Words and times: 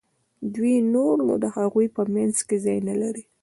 دوی 0.53 0.75
نور 0.93 1.15
نو 1.27 1.33
د 1.43 1.45
هغوی 1.57 1.87
په 1.95 2.01
منځ 2.13 2.35
کې 2.47 2.57
ځای 2.65 2.79
نه 2.87 2.95
لري. 3.01 3.23